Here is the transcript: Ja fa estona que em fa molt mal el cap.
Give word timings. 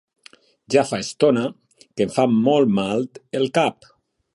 Ja 0.75 0.83
fa 0.91 0.99
estona 1.05 1.43
que 1.85 2.07
em 2.09 2.13
fa 2.17 2.29
molt 2.39 2.77
mal 2.83 3.09
el 3.43 3.51
cap. 3.61 3.93